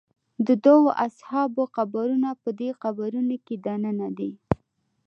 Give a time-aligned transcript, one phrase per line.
[0.47, 4.31] د دوو اصحابو قبرونه په دې قبرونو کې دننه دي.